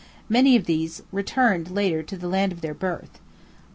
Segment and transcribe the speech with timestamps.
[0.27, 3.19] Many of these returned later to the land of their birth.